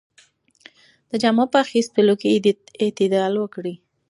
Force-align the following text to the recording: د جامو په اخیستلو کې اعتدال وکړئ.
د 1.09 1.11
جامو 1.21 1.45
په 1.51 1.57
اخیستلو 1.65 2.13
کې 2.21 2.29
اعتدال 2.83 3.33
وکړئ. 3.37 3.75